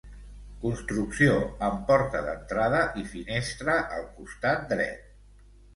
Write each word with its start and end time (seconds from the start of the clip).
Construcció 0.63 1.35
amb 1.69 1.83
porta 1.91 2.23
d'entrada 2.31 2.81
i 3.03 3.07
finestra 3.13 3.79
al 4.01 4.13
costat 4.19 4.71
dret. 4.77 5.11